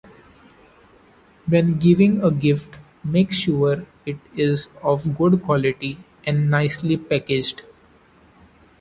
[1.45, 2.71] When giving a gift,
[3.03, 7.61] make sure it is of good quality and nicely packaged.